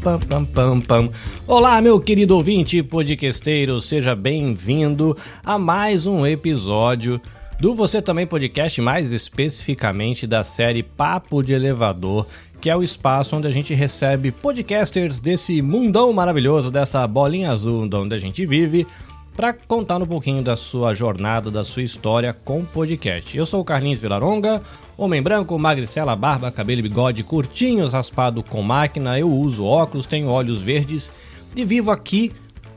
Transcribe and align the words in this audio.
pam, 0.00 0.18
pam, 0.18 0.44
pam, 0.44 0.80
pam. 0.80 1.10
Olá, 1.46 1.80
meu 1.80 2.00
querido 2.00 2.34
ouvinte 2.34 2.82
podcasteiro, 2.82 3.80
seja 3.80 4.14
bem-vindo 4.14 5.16
a 5.44 5.58
mais 5.58 6.06
um 6.06 6.26
episódio 6.26 7.20
do 7.60 7.74
Você 7.74 8.00
Também 8.00 8.26
Podcast, 8.26 8.80
mais 8.80 9.12
especificamente 9.12 10.26
da 10.26 10.42
série 10.42 10.82
Papo 10.82 11.42
de 11.42 11.52
Elevador, 11.52 12.26
que 12.62 12.70
é 12.70 12.76
o 12.76 12.82
espaço 12.82 13.36
onde 13.36 13.46
a 13.46 13.50
gente 13.50 13.74
recebe 13.74 14.32
podcasters 14.32 15.20
desse 15.20 15.60
mundão 15.60 16.10
maravilhoso, 16.14 16.70
dessa 16.70 17.06
bolinha 17.06 17.50
azul 17.50 17.86
onde 17.92 18.14
a 18.14 18.18
gente 18.18 18.46
vive, 18.46 18.86
para 19.36 19.52
contar 19.52 20.02
um 20.02 20.06
pouquinho 20.06 20.42
da 20.42 20.56
sua 20.56 20.92
jornada, 20.94 21.50
da 21.50 21.64
sua 21.64 21.82
história 21.82 22.32
com 22.32 22.64
podcast. 22.64 23.36
Eu 23.36 23.46
sou 23.46 23.60
o 23.60 23.64
Carlinhos 23.64 24.00
Vilaronga, 24.00 24.62
homem 24.96 25.22
branco, 25.22 25.58
magricela, 25.58 26.14
barba, 26.14 26.50
cabelo 26.50 26.80
e 26.80 26.82
bigode 26.82 27.22
curtinhos, 27.22 27.92
raspado 27.92 28.42
com 28.42 28.62
máquina, 28.62 29.18
eu 29.18 29.30
uso 29.30 29.64
óculos, 29.64 30.06
tenho 30.06 30.28
olhos 30.28 30.60
verdes 30.60 31.10
e 31.56 31.64
vivo 31.64 31.90
aqui 31.90 32.32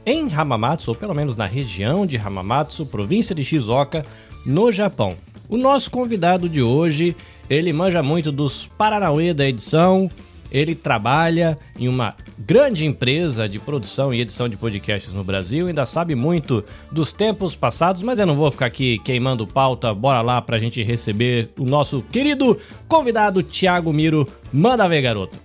em 0.05 0.33
Hamamatsu, 0.33 0.91
ou 0.91 0.95
pelo 0.95 1.13
menos 1.13 1.35
na 1.35 1.45
região 1.45 2.05
de 2.05 2.17
Hamamatsu, 2.17 2.85
província 2.85 3.35
de 3.35 3.43
Shizuoka, 3.43 4.05
no 4.45 4.71
Japão. 4.71 5.15
O 5.49 5.57
nosso 5.57 5.89
convidado 5.89 6.49
de 6.49 6.61
hoje, 6.61 7.15
ele 7.49 7.71
manja 7.71 8.01
muito 8.01 8.31
dos 8.31 8.67
Paranauê 8.67 9.33
da 9.33 9.47
edição, 9.47 10.09
ele 10.53 10.75
trabalha 10.75 11.57
em 11.77 11.87
uma 11.89 12.15
grande 12.37 12.85
empresa 12.85 13.49
de 13.49 13.57
produção 13.57 14.13
e 14.13 14.21
edição 14.21 14.47
de 14.47 14.55
podcasts 14.55 15.11
no 15.11 15.23
Brasil, 15.23 15.65
ainda 15.65 15.83
sabe 15.85 16.13
muito 16.13 16.63
dos 16.91 17.11
tempos 17.11 17.55
passados, 17.55 18.03
mas 18.03 18.19
eu 18.19 18.27
não 18.27 18.35
vou 18.35 18.51
ficar 18.51 18.67
aqui 18.67 18.99
queimando 18.99 19.47
pauta. 19.47 19.91
Bora 19.93 20.21
lá 20.21 20.39
pra 20.41 20.59
gente 20.59 20.83
receber 20.83 21.49
o 21.57 21.65
nosso 21.65 22.03
querido 22.03 22.57
convidado 22.87 23.41
Thiago 23.41 23.91
Miro. 23.91 24.27
Manda 24.51 24.87
ver, 24.87 25.01
garoto. 25.01 25.35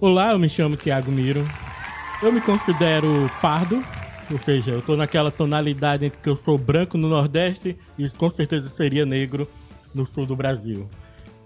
Olá, 0.00 0.32
eu 0.32 0.38
me 0.38 0.48
chamo 0.48 0.76
Thiago 0.76 1.10
Miro. 1.10 1.44
Eu 2.22 2.32
me 2.32 2.40
considero 2.40 3.30
pardo, 3.42 3.84
ou 4.30 4.38
seja, 4.38 4.70
eu 4.70 4.80
tô 4.80 4.96
naquela 4.96 5.30
tonalidade 5.30 6.06
entre 6.06 6.20
que 6.20 6.28
eu 6.28 6.36
sou 6.36 6.56
branco 6.56 6.96
no 6.96 7.08
Nordeste 7.08 7.76
e 7.98 8.08
com 8.10 8.30
certeza 8.30 8.68
seria 8.70 9.04
negro 9.04 9.46
no 9.94 10.06
sul 10.06 10.24
do 10.24 10.34
Brasil. 10.34 10.88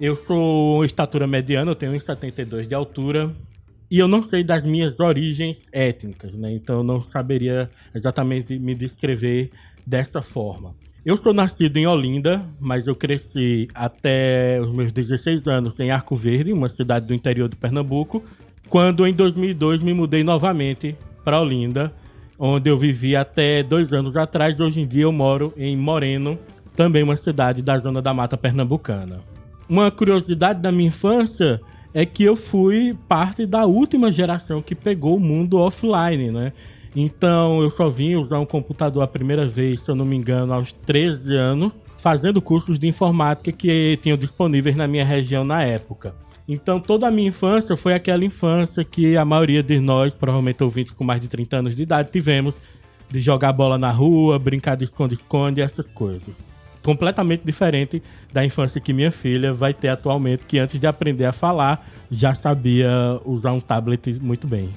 Eu 0.00 0.16
sou 0.16 0.84
estatura 0.84 1.26
mediana, 1.26 1.70
eu 1.70 1.74
tenho 1.74 1.92
1,72 1.92 2.66
de 2.66 2.74
altura. 2.74 3.30
E 3.90 3.98
eu 3.98 4.08
não 4.08 4.22
sei 4.22 4.42
das 4.42 4.64
minhas 4.64 4.98
origens 5.00 5.68
étnicas, 5.70 6.32
né? 6.32 6.50
Então 6.50 6.78
eu 6.78 6.82
não 6.82 7.02
saberia 7.02 7.70
exatamente 7.94 8.58
me 8.58 8.74
descrever 8.74 9.50
dessa 9.86 10.22
forma. 10.22 10.74
Eu 11.04 11.16
sou 11.16 11.34
nascido 11.34 11.76
em 11.76 11.86
Olinda, 11.86 12.42
mas 12.58 12.86
eu 12.86 12.96
cresci 12.96 13.68
até 13.74 14.58
os 14.62 14.70
meus 14.70 14.92
16 14.92 15.46
anos 15.46 15.78
em 15.78 15.90
Arco 15.90 16.16
Verde, 16.16 16.52
uma 16.52 16.68
cidade 16.68 17.06
do 17.06 17.12
interior 17.12 17.48
do 17.48 17.56
Pernambuco, 17.56 18.22
quando 18.68 19.06
em 19.06 19.12
2002 19.12 19.82
me 19.82 19.92
mudei 19.92 20.24
novamente 20.24 20.96
para 21.22 21.40
Olinda, 21.40 21.92
onde 22.38 22.70
eu 22.70 22.78
vivi 22.78 23.14
até 23.14 23.62
dois 23.62 23.92
anos 23.92 24.16
atrás. 24.16 24.58
Hoje 24.58 24.80
em 24.80 24.86
dia 24.86 25.02
eu 25.02 25.12
moro 25.12 25.52
em 25.56 25.76
Moreno, 25.76 26.38
também 26.74 27.02
uma 27.02 27.16
cidade 27.16 27.60
da 27.60 27.78
zona 27.78 28.00
da 28.00 28.14
mata 28.14 28.38
pernambucana 28.38 29.32
uma 29.68 29.90
curiosidade 29.90 30.60
da 30.60 30.72
minha 30.72 30.88
infância 30.88 31.60
é 31.94 32.06
que 32.06 32.24
eu 32.24 32.36
fui 32.36 32.96
parte 33.08 33.44
da 33.46 33.66
última 33.66 34.10
geração 34.10 34.62
que 34.62 34.74
pegou 34.74 35.16
o 35.16 35.20
mundo 35.20 35.58
offline, 35.58 36.30
né? 36.30 36.52
Então 36.94 37.62
eu 37.62 37.70
só 37.70 37.88
vim 37.88 38.16
usar 38.16 38.38
um 38.38 38.44
computador 38.44 39.02
a 39.02 39.06
primeira 39.06 39.48
vez, 39.48 39.80
se 39.80 39.90
eu 39.90 39.94
não 39.94 40.04
me 40.04 40.16
engano, 40.16 40.52
aos 40.52 40.72
13 40.72 41.34
anos, 41.36 41.86
fazendo 41.96 42.40
cursos 42.40 42.78
de 42.78 42.86
informática 42.86 43.50
que 43.50 43.98
tinham 44.02 44.16
disponíveis 44.16 44.76
na 44.76 44.86
minha 44.86 45.04
região 45.04 45.44
na 45.44 45.62
época. 45.62 46.14
Então 46.46 46.80
toda 46.80 47.06
a 47.06 47.10
minha 47.10 47.28
infância 47.28 47.76
foi 47.76 47.94
aquela 47.94 48.24
infância 48.24 48.84
que 48.84 49.16
a 49.16 49.24
maioria 49.24 49.62
de 49.62 49.78
nós, 49.80 50.14
provavelmente 50.14 50.62
ouvintes 50.62 50.92
com 50.92 51.04
mais 51.04 51.20
de 51.20 51.28
30 51.28 51.56
anos 51.56 51.76
de 51.76 51.82
idade, 51.82 52.10
tivemos 52.10 52.56
de 53.10 53.20
jogar 53.20 53.52
bola 53.52 53.78
na 53.78 53.90
rua, 53.90 54.38
brincar 54.38 54.74
de 54.74 54.84
esconde-esconde, 54.84 55.60
essas 55.60 55.88
coisas 55.90 56.52
completamente 56.82 57.42
diferente 57.44 58.02
da 58.32 58.44
infância 58.44 58.80
que 58.80 58.92
minha 58.92 59.10
filha 59.10 59.52
vai 59.52 59.72
ter 59.72 59.88
atualmente, 59.88 60.46
que 60.46 60.58
antes 60.58 60.78
de 60.78 60.86
aprender 60.86 61.24
a 61.24 61.32
falar 61.32 61.86
já 62.10 62.34
sabia 62.34 62.90
usar 63.24 63.52
um 63.52 63.60
tablet 63.60 64.18
muito 64.20 64.46
bem. 64.46 64.70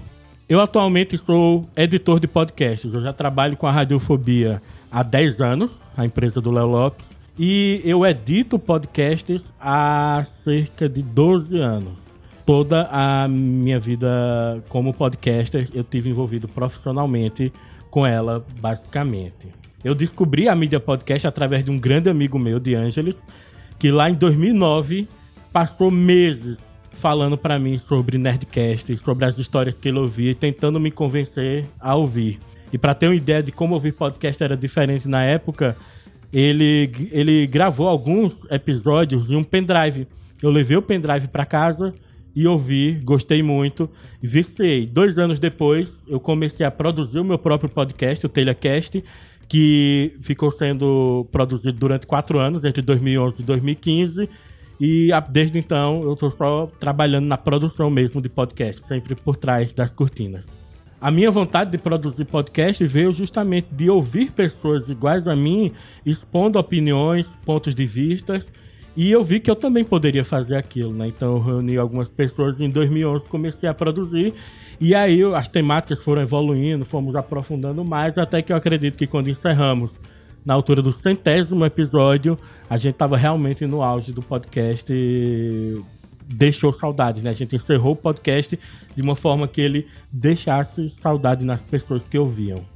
Eu 0.47 0.61
atualmente 0.61 1.17
sou 1.17 1.67
editor 1.75 2.19
de 2.19 2.27
podcasts. 2.27 2.93
Eu 2.93 3.01
já 3.01 3.11
trabalho 3.11 3.57
com 3.57 3.65
a 3.65 3.71
Radiofobia 3.71 4.61
há 4.91 5.01
10 5.01 5.41
anos, 5.41 5.81
a 5.97 6.05
empresa 6.05 6.39
do 6.39 6.51
Léo 6.51 6.67
Lopes, 6.67 7.19
e 7.37 7.81
eu 7.83 8.05
edito 8.05 8.59
podcasts 8.59 9.51
há 9.59 10.23
cerca 10.25 10.87
de 10.87 11.01
12 11.01 11.57
anos. 11.59 11.99
Toda 12.45 12.87
a 12.91 13.27
minha 13.27 13.79
vida 13.79 14.63
como 14.69 14.93
podcaster 14.93 15.67
eu 15.73 15.83
tive 15.83 16.11
envolvido 16.11 16.47
profissionalmente 16.47 17.51
com 17.89 18.05
ela, 18.05 18.45
basicamente. 18.61 19.64
Eu 19.85 19.93
descobri 19.93 20.49
a 20.49 20.55
mídia 20.55 20.79
podcast 20.79 21.27
através 21.27 21.63
de 21.63 21.69
um 21.69 21.77
grande 21.77 22.09
amigo 22.09 22.39
meu, 22.39 22.59
de 22.59 22.73
Angeles, 22.73 23.23
que 23.77 23.91
lá 23.91 24.09
em 24.09 24.15
2009 24.15 25.07
passou 25.53 25.91
meses 25.91 26.57
falando 26.91 27.37
para 27.37 27.59
mim 27.59 27.77
sobre 27.77 28.17
Nerdcast, 28.17 28.97
sobre 28.97 29.25
as 29.25 29.37
histórias 29.37 29.75
que 29.75 29.87
ele 29.87 29.99
ouvia, 29.99 30.33
tentando 30.33 30.79
me 30.79 30.89
convencer 30.89 31.65
a 31.79 31.93
ouvir. 31.93 32.39
E 32.73 32.79
para 32.79 32.95
ter 32.95 33.09
uma 33.09 33.15
ideia 33.15 33.43
de 33.43 33.51
como 33.51 33.75
ouvir 33.75 33.91
podcast 33.91 34.43
era 34.43 34.57
diferente 34.57 35.07
na 35.07 35.23
época, 35.23 35.77
ele, 36.33 36.89
ele 37.11 37.45
gravou 37.45 37.87
alguns 37.87 38.43
episódios 38.49 39.29
em 39.29 39.35
um 39.35 39.43
pendrive. 39.43 40.07
Eu 40.41 40.49
levei 40.49 40.77
o 40.77 40.81
pendrive 40.81 41.27
para 41.27 41.45
casa 41.45 41.93
e 42.35 42.47
ouvi, 42.47 42.99
gostei 43.03 43.43
muito, 43.43 43.87
viciei. 44.19 44.87
Dois 44.87 45.19
anos 45.19 45.37
depois, 45.37 46.03
eu 46.07 46.19
comecei 46.19 46.65
a 46.65 46.71
produzir 46.71 47.19
o 47.19 47.23
meu 47.23 47.37
próprio 47.37 47.69
podcast, 47.69 48.25
o 48.25 48.29
Telecast, 48.29 49.03
que 49.47 50.15
ficou 50.21 50.51
sendo 50.51 51.27
produzido 51.31 51.77
durante 51.77 52.07
quatro 52.07 52.39
anos, 52.39 52.63
entre 52.63 52.81
2011 52.81 53.41
e 53.41 53.45
2015. 53.45 54.29
E 54.79 55.09
desde 55.29 55.57
então 55.57 56.03
eu 56.03 56.13
estou 56.13 56.31
só 56.31 56.69
trabalhando 56.79 57.25
na 57.25 57.37
produção 57.37 57.89
mesmo 57.89 58.21
de 58.21 58.27
podcast, 58.27 58.83
sempre 58.83 59.15
por 59.15 59.35
trás 59.35 59.71
das 59.71 59.91
cortinas. 59.91 60.45
A 60.99 61.11
minha 61.11 61.29
vontade 61.29 61.71
de 61.71 61.77
produzir 61.77 62.25
podcast 62.25 62.85
veio 62.85 63.13
justamente 63.13 63.67
de 63.71 63.89
ouvir 63.89 64.31
pessoas 64.31 64.89
iguais 64.89 65.27
a 65.27 65.35
mim 65.35 65.71
expondo 66.05 66.57
opiniões, 66.57 67.37
pontos 67.45 67.75
de 67.75 67.85
vistas, 67.85 68.51
e 68.95 69.11
eu 69.11 69.23
vi 69.23 69.39
que 69.39 69.51
eu 69.51 69.55
também 69.55 69.83
poderia 69.83 70.23
fazer 70.23 70.55
aquilo, 70.55 70.93
né? 70.93 71.07
Então 71.07 71.35
eu 71.35 71.41
reuni 71.41 71.77
algumas 71.77 72.09
pessoas 72.09 72.61
em 72.61 72.69
2011 72.69 73.27
comecei 73.27 73.67
a 73.67 73.73
produzir 73.73 74.33
e 74.79 74.93
aí 74.93 75.21
as 75.33 75.47
temáticas 75.47 76.03
foram 76.03 76.21
evoluindo, 76.21 76.85
fomos 76.85 77.15
aprofundando 77.15 77.83
mais, 77.83 78.17
até 78.17 78.41
que 78.41 78.51
eu 78.51 78.57
acredito 78.57 78.97
que 78.97 79.07
quando 79.07 79.29
encerramos 79.29 79.99
na 80.45 80.53
altura 80.53 80.81
do 80.81 80.93
centésimo 80.93 81.65
episódio, 81.65 82.37
a 82.69 82.77
gente 82.77 82.93
estava 82.93 83.17
realmente 83.17 83.65
no 83.65 83.81
auge 83.81 84.11
do 84.11 84.21
podcast 84.21 84.93
e 84.93 85.81
deixou 86.27 86.71
saudade, 86.71 87.21
né? 87.21 87.31
A 87.31 87.33
gente 87.33 87.55
encerrou 87.55 87.93
o 87.93 87.95
podcast 87.95 88.57
de 88.95 89.01
uma 89.01 89.15
forma 89.15 89.47
que 89.47 89.61
ele 89.61 89.87
deixasse 90.11 90.89
saudade 90.89 91.43
nas 91.45 91.61
pessoas 91.61 92.03
que 92.03 92.17
ouviam. 92.17 92.74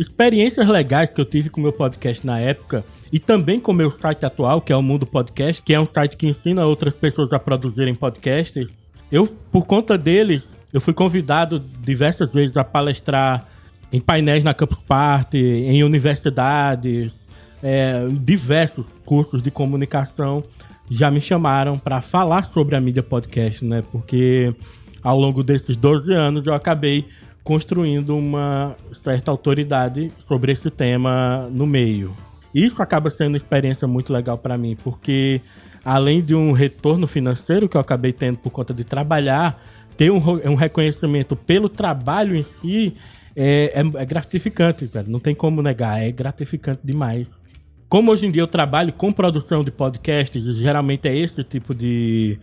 Experiências 0.00 0.66
legais 0.66 1.10
que 1.10 1.20
eu 1.20 1.26
tive 1.26 1.50
com 1.50 1.60
o 1.60 1.62
meu 1.62 1.74
podcast 1.74 2.26
na 2.26 2.40
época 2.40 2.82
e 3.12 3.18
também 3.18 3.60
com 3.60 3.70
o 3.70 3.74
meu 3.74 3.90
site 3.90 4.24
atual, 4.24 4.62
que 4.62 4.72
é 4.72 4.76
o 4.76 4.80
Mundo 4.80 5.06
Podcast, 5.06 5.62
que 5.62 5.74
é 5.74 5.78
um 5.78 5.84
site 5.84 6.16
que 6.16 6.26
ensina 6.26 6.64
outras 6.64 6.94
pessoas 6.94 7.34
a 7.34 7.38
produzirem 7.38 7.94
podcasts. 7.94 8.88
Eu, 9.12 9.26
por 9.26 9.66
conta 9.66 9.98
deles, 9.98 10.56
eu 10.72 10.80
fui 10.80 10.94
convidado 10.94 11.62
diversas 11.82 12.32
vezes 12.32 12.56
a 12.56 12.64
palestrar 12.64 13.46
em 13.92 14.00
painéis 14.00 14.42
na 14.42 14.54
Campus 14.54 14.80
Party, 14.80 15.36
em 15.36 15.84
universidades, 15.84 17.26
é, 17.62 18.08
diversos 18.22 18.86
cursos 19.04 19.42
de 19.42 19.50
comunicação 19.50 20.42
já 20.90 21.10
me 21.10 21.20
chamaram 21.20 21.78
para 21.78 22.00
falar 22.00 22.44
sobre 22.44 22.74
a 22.74 22.80
mídia 22.80 23.02
podcast, 23.02 23.62
né? 23.66 23.84
Porque 23.92 24.54
ao 25.02 25.18
longo 25.18 25.42
desses 25.42 25.76
12 25.76 26.10
anos 26.14 26.46
eu 26.46 26.54
acabei 26.54 27.06
construindo 27.50 28.16
uma 28.16 28.76
certa 28.92 29.28
autoridade 29.28 30.12
sobre 30.20 30.52
esse 30.52 30.70
tema 30.70 31.48
no 31.50 31.66
meio. 31.66 32.16
Isso 32.54 32.80
acaba 32.80 33.10
sendo 33.10 33.30
uma 33.30 33.36
experiência 33.36 33.88
muito 33.88 34.12
legal 34.12 34.38
para 34.38 34.56
mim, 34.56 34.76
porque 34.84 35.40
além 35.84 36.22
de 36.22 36.32
um 36.32 36.52
retorno 36.52 37.08
financeiro 37.08 37.68
que 37.68 37.76
eu 37.76 37.80
acabei 37.80 38.12
tendo 38.12 38.38
por 38.38 38.50
conta 38.50 38.72
de 38.72 38.84
trabalhar 38.84 39.60
ter 39.96 40.12
um, 40.12 40.18
um 40.48 40.54
reconhecimento 40.54 41.34
pelo 41.34 41.68
trabalho 41.68 42.36
em 42.36 42.44
si 42.44 42.94
é, 43.34 43.72
é, 43.74 44.00
é 44.00 44.06
gratificante, 44.06 44.86
cara. 44.86 45.06
Não 45.08 45.18
tem 45.18 45.34
como 45.34 45.60
negar, 45.60 46.00
é 46.00 46.12
gratificante 46.12 46.82
demais. 46.84 47.28
Como 47.88 48.12
hoje 48.12 48.28
em 48.28 48.30
dia 48.30 48.42
eu 48.42 48.46
trabalho 48.46 48.92
com 48.92 49.10
produção 49.10 49.64
de 49.64 49.72
podcasts, 49.72 50.44
geralmente 50.56 51.08
é 51.08 51.16
esse 51.16 51.42
tipo 51.42 51.74
de 51.74 52.38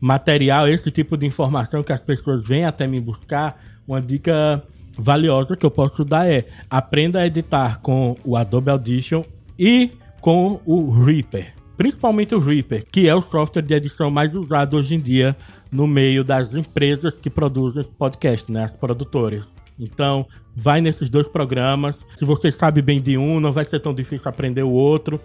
material, 0.00 0.66
esse 0.66 0.90
tipo 0.90 1.16
de 1.16 1.26
informação 1.26 1.84
que 1.84 1.92
as 1.92 2.02
pessoas 2.02 2.44
vêm 2.44 2.64
até 2.64 2.88
me 2.88 3.00
buscar, 3.00 3.77
uma 3.88 4.02
dica 4.02 4.62
valiosa 4.98 5.56
que 5.56 5.64
eu 5.64 5.70
posso 5.70 6.04
dar 6.04 6.28
é 6.28 6.46
aprenda 6.68 7.20
a 7.20 7.26
editar 7.26 7.80
com 7.80 8.16
o 8.22 8.36
Adobe 8.36 8.70
Audition 8.70 9.24
e 9.58 9.90
com 10.20 10.60
o 10.66 10.90
Reaper. 11.04 11.54
principalmente 11.78 12.34
o 12.34 12.40
Reaper, 12.40 12.84
que 12.90 13.08
é 13.08 13.14
o 13.14 13.22
software 13.22 13.62
de 13.62 13.72
edição 13.72 14.10
mais 14.10 14.34
usado 14.34 14.76
hoje 14.76 14.96
em 14.96 15.00
dia 15.00 15.36
no 15.70 15.86
meio 15.86 16.24
das 16.24 16.54
empresas 16.54 17.16
que 17.16 17.30
produzem 17.30 17.80
esse 17.80 17.90
podcast, 17.92 18.50
né, 18.50 18.64
as 18.64 18.74
produtoras. 18.74 19.46
Então, 19.78 20.26
vai 20.56 20.80
nesses 20.80 21.08
dois 21.08 21.28
programas. 21.28 22.04
Se 22.16 22.24
você 22.24 22.50
sabe 22.50 22.82
bem 22.82 23.00
de 23.00 23.16
um, 23.16 23.38
não 23.38 23.52
vai 23.52 23.64
ser 23.64 23.78
tão 23.78 23.94
difícil 23.94 24.28
aprender 24.28 24.64
o 24.64 24.70
outro 24.70 25.20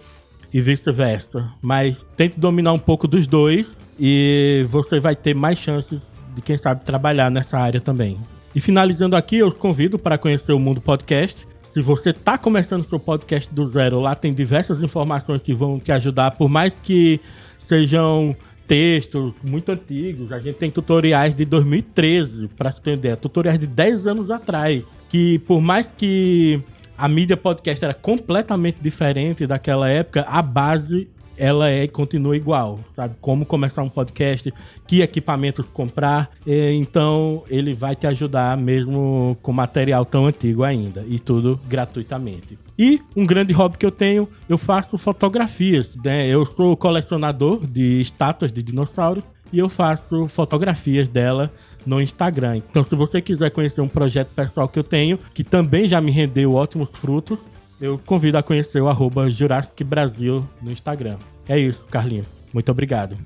e 0.52 0.60
vice-versa. 0.60 1.50
Mas 1.60 2.06
tente 2.16 2.38
dominar 2.38 2.72
um 2.72 2.78
pouco 2.78 3.08
dos 3.08 3.26
dois 3.26 3.88
e 3.98 4.64
você 4.70 5.00
vai 5.00 5.16
ter 5.16 5.34
mais 5.34 5.58
chances 5.58 6.20
de, 6.36 6.40
quem 6.40 6.56
sabe, 6.56 6.84
trabalhar 6.84 7.32
nessa 7.32 7.58
área 7.58 7.80
também. 7.80 8.16
E 8.54 8.60
finalizando 8.60 9.16
aqui, 9.16 9.38
eu 9.38 9.48
os 9.48 9.56
convido 9.56 9.98
para 9.98 10.16
conhecer 10.16 10.52
o 10.52 10.60
Mundo 10.60 10.80
Podcast. 10.80 11.44
Se 11.64 11.82
você 11.82 12.10
está 12.10 12.38
começando 12.38 12.84
seu 12.84 13.00
podcast 13.00 13.52
do 13.52 13.66
zero, 13.66 13.98
lá 13.98 14.14
tem 14.14 14.32
diversas 14.32 14.80
informações 14.80 15.42
que 15.42 15.52
vão 15.52 15.80
te 15.80 15.90
ajudar, 15.90 16.30
por 16.30 16.48
mais 16.48 16.72
que 16.80 17.20
sejam 17.58 18.36
textos 18.64 19.34
muito 19.42 19.72
antigos. 19.72 20.30
A 20.30 20.38
gente 20.38 20.54
tem 20.54 20.70
tutoriais 20.70 21.34
de 21.34 21.44
2013, 21.44 22.46
para 22.56 22.70
se 22.70 22.80
ideia, 22.86 23.16
tutoriais 23.16 23.58
de 23.58 23.66
10 23.66 24.06
anos 24.06 24.30
atrás, 24.30 24.86
que 25.08 25.40
por 25.40 25.60
mais 25.60 25.90
que 25.96 26.62
a 26.96 27.08
mídia 27.08 27.36
podcast 27.36 27.84
era 27.84 27.92
completamente 27.92 28.80
diferente 28.80 29.48
daquela 29.48 29.88
época, 29.88 30.24
a 30.28 30.40
base 30.40 31.08
ela 31.36 31.68
é 31.70 31.86
continua 31.86 32.36
igual, 32.36 32.78
sabe? 32.94 33.14
Como 33.20 33.44
começar 33.46 33.82
um 33.82 33.88
podcast, 33.88 34.52
que 34.86 35.02
equipamentos 35.02 35.70
comprar. 35.70 36.30
Então, 36.46 37.42
ele 37.48 37.74
vai 37.74 37.94
te 37.96 38.06
ajudar 38.06 38.56
mesmo 38.56 39.36
com 39.42 39.52
material 39.52 40.04
tão 40.04 40.26
antigo 40.26 40.62
ainda 40.62 41.04
e 41.08 41.18
tudo 41.18 41.60
gratuitamente. 41.68 42.58
E 42.78 43.00
um 43.14 43.24
grande 43.24 43.52
hobby 43.52 43.78
que 43.78 43.86
eu 43.86 43.90
tenho, 43.90 44.28
eu 44.48 44.58
faço 44.58 44.98
fotografias, 44.98 45.96
né? 46.04 46.26
Eu 46.26 46.44
sou 46.44 46.76
colecionador 46.76 47.66
de 47.66 48.00
estátuas 48.00 48.52
de 48.52 48.62
dinossauros 48.62 49.24
e 49.52 49.58
eu 49.58 49.68
faço 49.68 50.26
fotografias 50.28 51.08
dela 51.08 51.52
no 51.86 52.00
Instagram. 52.00 52.56
Então, 52.56 52.82
se 52.82 52.96
você 52.96 53.20
quiser 53.20 53.50
conhecer 53.50 53.80
um 53.80 53.88
projeto 53.88 54.28
pessoal 54.34 54.66
que 54.66 54.78
eu 54.78 54.82
tenho, 54.82 55.18
que 55.32 55.44
também 55.44 55.86
já 55.86 56.00
me 56.00 56.10
rendeu 56.10 56.54
ótimos 56.54 56.90
frutos, 56.90 57.38
eu 57.80 57.98
convido 57.98 58.38
a 58.38 58.42
conhecer 58.42 58.80
o 58.80 58.88
arroba 58.88 59.28
Jurassic 59.30 59.82
Brasil 59.84 60.48
no 60.62 60.70
Instagram. 60.70 61.18
É 61.48 61.58
isso, 61.58 61.86
Carlinhos. 61.86 62.40
Muito 62.52 62.70
obrigado. 62.70 63.16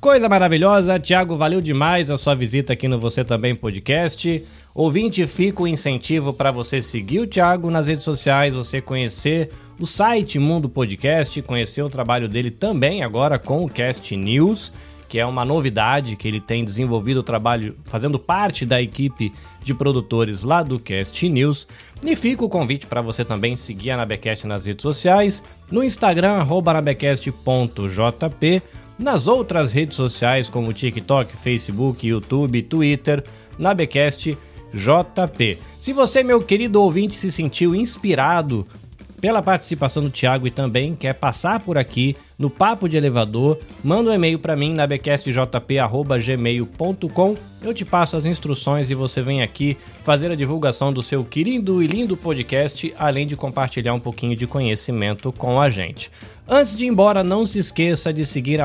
Coisa 0.00 0.28
maravilhosa, 0.28 1.00
Thiago, 1.00 1.34
valeu 1.36 1.60
demais 1.60 2.10
a 2.10 2.18
sua 2.18 2.34
visita 2.34 2.74
aqui 2.74 2.86
no 2.86 2.98
Você 3.00 3.24
Também 3.24 3.54
Podcast. 3.54 4.44
Ouvinte, 4.74 5.26
fica 5.26 5.62
o 5.62 5.66
incentivo 5.66 6.32
para 6.32 6.50
você 6.50 6.82
seguir 6.82 7.20
o 7.20 7.26
Thiago 7.26 7.70
nas 7.70 7.88
redes 7.88 8.04
sociais, 8.04 8.54
você 8.54 8.80
conhecer 8.80 9.50
o 9.80 9.86
site 9.86 10.38
Mundo 10.38 10.68
Podcast, 10.68 11.40
conhecer 11.42 11.82
o 11.82 11.88
trabalho 11.88 12.28
dele 12.28 12.50
também 12.50 13.02
agora 13.02 13.38
com 13.38 13.64
o 13.64 13.68
Cast 13.68 14.14
News 14.16 14.72
que 15.08 15.18
é 15.18 15.26
uma 15.26 15.44
novidade 15.44 16.16
que 16.16 16.26
ele 16.26 16.40
tem 16.40 16.64
desenvolvido 16.64 17.20
o 17.20 17.22
trabalho 17.22 17.76
fazendo 17.84 18.18
parte 18.18 18.66
da 18.66 18.80
equipe 18.82 19.32
de 19.62 19.74
produtores 19.74 20.42
lá 20.42 20.62
do 20.62 20.78
Cast 20.78 21.28
News. 21.28 21.68
E 22.04 22.16
fica 22.16 22.44
o 22.44 22.48
convite 22.48 22.86
para 22.86 23.00
você 23.00 23.24
também 23.24 23.56
seguir 23.56 23.90
a 23.92 23.96
Nabecast 23.96 24.46
nas 24.46 24.66
redes 24.66 24.82
sociais, 24.82 25.42
no 25.70 25.82
Instagram, 25.82 26.46
nabecast.jp, 26.64 28.62
nas 28.98 29.26
outras 29.26 29.72
redes 29.72 29.96
sociais 29.96 30.48
como 30.48 30.72
TikTok, 30.72 31.36
Facebook, 31.36 32.06
YouTube, 32.06 32.62
Twitter, 32.62 33.24
Nabecast 33.58 34.36
JP. 34.72 35.58
Se 35.80 35.92
você, 35.92 36.22
meu 36.22 36.40
querido 36.42 36.80
ouvinte, 36.82 37.14
se 37.14 37.30
sentiu 37.30 37.74
inspirado 37.74 38.66
pela 39.20 39.42
participação 39.42 40.02
do 40.02 40.10
Thiago 40.10 40.46
e 40.46 40.50
também 40.50 40.94
quer 40.94 41.12
passar 41.14 41.60
por 41.60 41.78
aqui 41.78 42.16
no 42.38 42.50
Papo 42.50 42.86
de 42.88 42.96
Elevador, 42.96 43.58
manda 43.82 44.10
um 44.10 44.14
e-mail 44.14 44.38
para 44.38 44.54
mim 44.54 44.74
na 44.74 44.86
becastjp.gmail.com. 44.86 47.36
Eu 47.62 47.72
te 47.72 47.82
passo 47.84 48.16
as 48.16 48.26
instruções 48.26 48.90
e 48.90 48.94
você 48.94 49.22
vem 49.22 49.42
aqui 49.42 49.76
fazer 50.02 50.30
a 50.30 50.36
divulgação 50.36 50.92
do 50.92 51.02
seu 51.02 51.24
querido 51.24 51.82
e 51.82 51.86
lindo 51.86 52.14
podcast, 52.16 52.94
além 52.98 53.26
de 53.26 53.36
compartilhar 53.36 53.94
um 53.94 54.00
pouquinho 54.00 54.36
de 54.36 54.46
conhecimento 54.46 55.32
com 55.32 55.60
a 55.60 55.70
gente. 55.70 56.10
Antes 56.46 56.76
de 56.76 56.84
ir 56.84 56.88
embora, 56.88 57.24
não 57.24 57.44
se 57.44 57.58
esqueça 57.58 58.12
de 58.12 58.26
seguir 58.26 58.60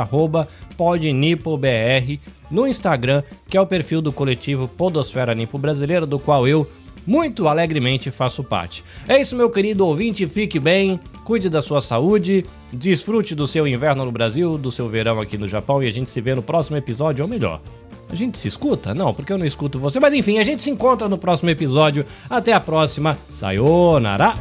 podnipobr 0.78 2.20
no 2.52 2.68
Instagram, 2.68 3.24
que 3.50 3.58
é 3.58 3.62
o 3.62 3.66
perfil 3.66 4.02
do 4.02 4.12
coletivo 4.12 4.68
Podosfera 4.68 5.34
Nipo 5.34 5.58
Brasileira, 5.58 6.06
do 6.06 6.20
qual 6.20 6.48
eu 6.48 6.68
muito 7.06 7.48
alegremente 7.48 8.12
faço 8.12 8.44
parte. 8.44 8.84
É 9.08 9.20
isso, 9.20 9.36
meu 9.36 9.50
querido 9.50 9.86
ouvinte, 9.86 10.26
fique 10.28 10.60
bem, 10.60 11.00
cuide 11.24 11.50
da 11.50 11.62
sua 11.62 11.82
saúde, 11.82 12.46
desfrute 12.72 13.36
do 13.36 13.48
seu 13.48 13.68
inverno 13.68 14.06
no 14.06 14.12
Brasil, 14.12 14.58
do 14.58 14.72
seu 14.72 14.88
verão 14.88 15.20
aqui 15.20 15.38
no 15.38 15.48
Japão 15.48 15.82
e 15.82 15.88
a 15.88 15.92
gente 15.92 16.10
se 16.10 16.22
vê 16.22 16.36
no 16.36 16.44
próximo 16.44 16.78
episódio, 16.78 17.24
ou 17.24 17.30
melhor. 17.30 17.62
A 18.10 18.16
gente 18.16 18.38
se 18.38 18.50
escuta? 18.50 18.94
Não, 18.94 19.14
porque 19.14 19.32
eu 19.32 19.38
não 19.38 19.46
escuto 19.46 19.80
você. 19.80 19.98
Mas 19.98 20.14
enfim, 20.14 20.38
a 20.38 20.44
gente 20.44 20.62
se 20.62 20.70
encontra 20.70 21.08
no 21.08 21.18
próximo 21.18 21.50
episódio. 21.50 22.06
Até 22.30 22.52
a 22.52 22.60
próxima. 22.60 23.18
Sayonara! 23.34 24.34